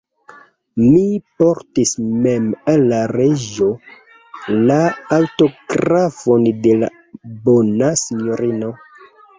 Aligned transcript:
Mi 0.83 1.01
portis 1.41 1.91
mem 2.23 2.47
al 2.73 2.87
la 2.93 3.03
reĝo 3.13 3.69
la 4.71 4.79
aŭtografon 5.21 6.51
de 6.67 6.77
la 6.83 6.95
bona 7.47 7.95
sinjorino. 8.07 8.75